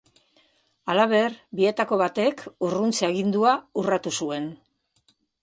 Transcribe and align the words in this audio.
Halaber, 0.93 1.35
bietako 1.59 1.99
batek 2.01 2.41
urruntze-agindua 2.69 3.53
urratu 3.83 4.17
zuen. 4.23 4.51